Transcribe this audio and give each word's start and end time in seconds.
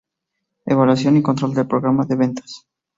Evaluación 0.65 1.17
y 1.17 1.21
Control 1.21 1.53
del 1.53 1.67
programa 1.67 2.05
de 2.05 2.15
ventas. 2.15 2.65